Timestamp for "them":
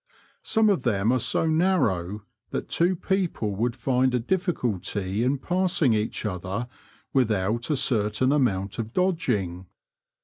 0.81-1.11